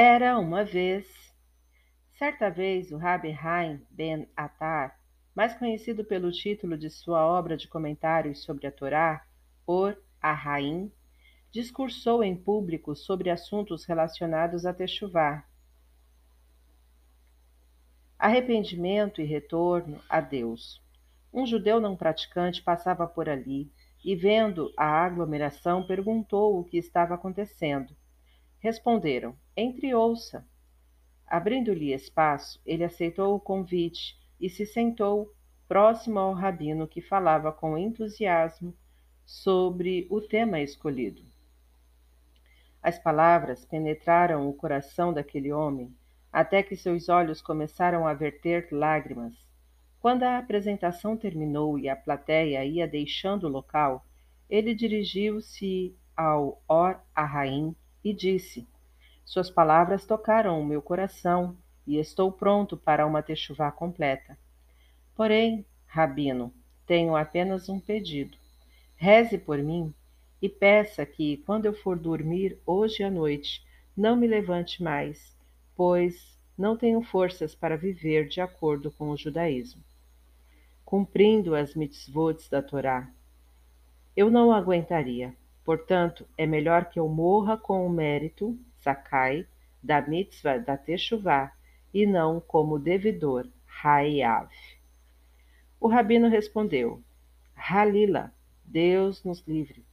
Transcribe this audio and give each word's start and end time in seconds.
Era 0.00 0.38
uma 0.38 0.64
vez. 0.64 1.08
Certa 2.12 2.48
vez, 2.48 2.92
o 2.92 2.96
Rabi 2.96 3.32
Haim 3.32 3.84
ben 3.90 4.28
Attar, 4.36 4.96
mais 5.34 5.58
conhecido 5.58 6.04
pelo 6.04 6.30
título 6.30 6.78
de 6.78 6.88
sua 6.88 7.26
obra 7.26 7.56
de 7.56 7.66
comentários 7.66 8.44
sobre 8.44 8.68
a 8.68 8.70
Torá, 8.70 9.26
Or 9.66 10.00
Ahaim, 10.22 10.92
discursou 11.50 12.22
em 12.22 12.36
público 12.36 12.94
sobre 12.94 13.28
assuntos 13.28 13.84
relacionados 13.86 14.64
a 14.64 14.72
Techuvá, 14.72 15.44
arrependimento 18.16 19.20
e 19.20 19.24
retorno 19.24 20.00
a 20.08 20.20
Deus. 20.20 20.80
Um 21.34 21.44
judeu 21.44 21.80
não 21.80 21.96
praticante 21.96 22.62
passava 22.62 23.04
por 23.04 23.28
ali 23.28 23.68
e, 24.04 24.14
vendo 24.14 24.72
a 24.76 24.86
aglomeração, 24.86 25.84
perguntou 25.84 26.56
o 26.56 26.64
que 26.64 26.78
estava 26.78 27.16
acontecendo. 27.16 27.96
Responderam: 28.60 29.36
Entre 29.56 29.94
ouça. 29.94 30.46
Abrindo-lhe 31.26 31.92
espaço, 31.92 32.60
ele 32.66 32.82
aceitou 32.82 33.34
o 33.34 33.40
convite 33.40 34.18
e 34.40 34.48
se 34.48 34.66
sentou 34.66 35.32
próximo 35.68 36.18
ao 36.18 36.32
rabino 36.32 36.88
que 36.88 37.00
falava 37.00 37.52
com 37.52 37.76
entusiasmo 37.76 38.74
sobre 39.24 40.06
o 40.10 40.20
tema 40.20 40.60
escolhido. 40.60 41.22
As 42.82 42.98
palavras 42.98 43.64
penetraram 43.64 44.48
o 44.48 44.54
coração 44.54 45.12
daquele 45.12 45.52
homem 45.52 45.94
até 46.32 46.62
que 46.62 46.76
seus 46.76 47.08
olhos 47.08 47.40
começaram 47.40 48.06
a 48.06 48.14
verter 48.14 48.68
lágrimas. 48.72 49.34
Quando 50.00 50.22
a 50.22 50.38
apresentação 50.38 51.16
terminou 51.16 51.78
e 51.78 51.88
a 51.88 51.96
plateia 51.96 52.64
ia 52.64 52.86
deixando 52.86 53.44
o 53.44 53.50
local, 53.50 54.06
ele 54.48 54.74
dirigiu-se 54.74 55.96
ao 56.16 56.62
Or 56.68 57.00
Arraim 57.14 57.74
e 58.10 58.14
disse: 58.14 58.66
Suas 59.24 59.50
palavras 59.50 60.04
tocaram 60.04 60.60
o 60.60 60.64
meu 60.64 60.82
coração 60.82 61.56
e 61.86 61.98
estou 61.98 62.30
pronto 62.30 62.76
para 62.76 63.06
uma 63.06 63.22
techuvá 63.22 63.70
completa. 63.70 64.38
Porém, 65.14 65.64
Rabino, 65.86 66.52
tenho 66.86 67.16
apenas 67.16 67.68
um 67.68 67.80
pedido. 67.80 68.36
Reze 68.96 69.38
por 69.38 69.58
mim 69.58 69.92
e 70.40 70.48
peça 70.48 71.04
que, 71.04 71.38
quando 71.38 71.66
eu 71.66 71.72
for 71.72 71.98
dormir 71.98 72.58
hoje 72.66 73.02
à 73.02 73.10
noite, 73.10 73.64
não 73.96 74.14
me 74.14 74.26
levante 74.26 74.82
mais 74.82 75.36
pois 75.78 76.36
não 76.58 76.76
tenho 76.76 77.00
forças 77.00 77.54
para 77.54 77.76
viver 77.76 78.26
de 78.26 78.40
acordo 78.40 78.90
com 78.90 79.10
o 79.10 79.16
judaísmo, 79.16 79.80
cumprindo 80.84 81.54
as 81.54 81.72
mitzvot 81.72 82.50
da 82.50 82.60
Torá. 82.60 83.08
Eu 84.16 84.28
não 84.28 84.52
aguentaria. 84.52 85.32
Portanto, 85.68 86.26
é 86.38 86.46
melhor 86.46 86.86
que 86.86 86.98
eu 86.98 87.06
morra 87.10 87.54
com 87.58 87.86
o 87.86 87.90
mérito, 87.90 88.58
sakai, 88.78 89.46
da 89.82 90.00
mitzvah 90.00 90.56
da 90.56 90.78
Teshuvah 90.78 91.52
e 91.92 92.06
não 92.06 92.40
como 92.40 92.78
devedor, 92.78 93.46
Hayav. 93.84 94.48
O 95.78 95.86
rabino 95.86 96.26
respondeu: 96.26 97.02
Halila, 97.54 98.32
Deus 98.64 99.22
nos 99.22 99.46
livre. 99.46 99.84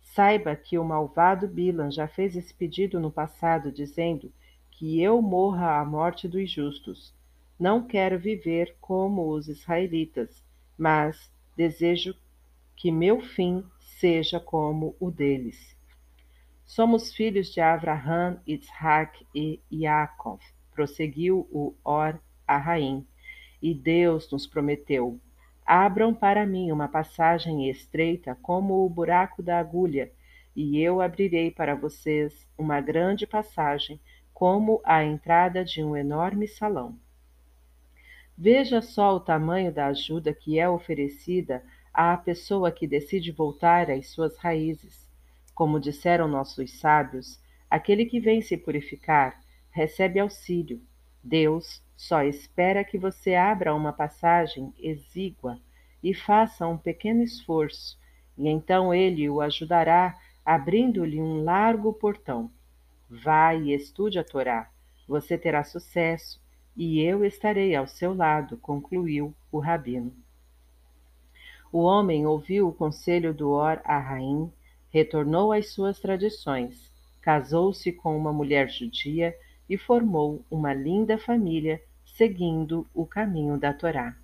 Saiba 0.00 0.56
que 0.56 0.78
o 0.78 0.84
malvado 0.84 1.46
Bilan 1.46 1.90
já 1.90 2.08
fez 2.08 2.34
esse 2.34 2.54
pedido 2.54 2.98
no 2.98 3.12
passado, 3.12 3.70
dizendo 3.70 4.32
que 4.70 5.02
eu 5.02 5.20
morra 5.20 5.78
a 5.78 5.84
morte 5.84 6.26
dos 6.26 6.50
justos. 6.50 7.14
Não 7.60 7.86
quero 7.86 8.18
viver 8.18 8.78
como 8.80 9.28
os 9.28 9.46
israelitas, 9.46 10.42
mas 10.78 11.30
desejo 11.54 12.16
que 12.74 12.90
meu 12.90 13.20
fim 13.20 13.62
seja 14.02 14.40
como 14.40 14.96
o 14.98 15.12
deles. 15.12 15.76
Somos 16.64 17.14
filhos 17.14 17.52
de 17.54 17.60
Abraham, 17.60 18.40
Isaac 18.44 19.24
e 19.32 19.60
Yaakov, 19.72 20.40
prosseguiu 20.72 21.46
o 21.52 21.72
Or 21.84 22.18
Arraim, 22.44 23.06
e 23.62 23.72
Deus 23.72 24.28
nos 24.28 24.44
prometeu: 24.44 25.20
Abram 25.64 26.12
para 26.12 26.44
mim 26.44 26.72
uma 26.72 26.88
passagem 26.88 27.70
estreita 27.70 28.36
como 28.42 28.84
o 28.84 28.90
buraco 28.90 29.40
da 29.40 29.60
agulha, 29.60 30.10
e 30.56 30.80
eu 30.80 31.00
abrirei 31.00 31.52
para 31.52 31.76
vocês 31.76 32.44
uma 32.58 32.80
grande 32.80 33.24
passagem 33.24 34.00
como 34.34 34.80
a 34.84 35.04
entrada 35.04 35.64
de 35.64 35.80
um 35.80 35.96
enorme 35.96 36.48
salão. 36.48 36.98
Veja 38.36 38.82
só 38.82 39.14
o 39.14 39.20
tamanho 39.20 39.72
da 39.72 39.86
ajuda 39.86 40.34
que 40.34 40.58
é 40.58 40.68
oferecida 40.68 41.62
à 41.92 42.16
pessoa 42.16 42.70
que 42.70 42.86
decide 42.86 43.30
voltar 43.30 43.90
às 43.90 44.08
suas 44.08 44.36
raízes. 44.36 45.08
Como 45.54 45.80
disseram 45.80 46.26
nossos 46.26 46.78
sábios, 46.78 47.40
aquele 47.68 48.06
que 48.06 48.20
vem 48.20 48.40
se 48.40 48.56
purificar 48.56 49.40
recebe 49.70 50.18
auxílio. 50.18 50.80
Deus 51.22 51.82
só 51.96 52.22
espera 52.22 52.84
que 52.84 52.98
você 52.98 53.34
abra 53.34 53.74
uma 53.74 53.92
passagem 53.92 54.72
exígua 54.78 55.58
e 56.02 56.12
faça 56.12 56.66
um 56.66 56.76
pequeno 56.76 57.22
esforço, 57.22 57.98
e 58.36 58.48
então 58.48 58.92
ele 58.92 59.28
o 59.30 59.40
ajudará 59.40 60.18
abrindo-lhe 60.44 61.20
um 61.20 61.44
largo 61.44 61.92
portão. 61.92 62.50
Vá 63.08 63.54
e 63.54 63.72
estude 63.72 64.18
a 64.18 64.24
Torá. 64.24 64.70
Você 65.06 65.38
terá 65.38 65.62
sucesso 65.62 66.40
e 66.76 67.00
eu 67.00 67.24
estarei 67.24 67.74
ao 67.76 67.86
seu 67.86 68.14
lado, 68.14 68.56
concluiu 68.56 69.34
o 69.50 69.58
rabino. 69.58 70.12
O 71.72 71.84
homem 71.84 72.26
ouviu 72.26 72.68
o 72.68 72.72
conselho 72.72 73.32
do 73.32 73.50
Or 73.52 73.80
Arraim, 73.82 74.52
retornou 74.90 75.52
às 75.52 75.72
suas 75.72 75.98
tradições, 75.98 76.92
casou-se 77.22 77.90
com 77.90 78.14
uma 78.14 78.30
mulher 78.30 78.68
judia 78.68 79.34
e 79.66 79.78
formou 79.78 80.44
uma 80.50 80.74
linda 80.74 81.16
família 81.16 81.82
seguindo 82.04 82.86
o 82.92 83.06
caminho 83.06 83.58
da 83.58 83.72
Torá. 83.72 84.14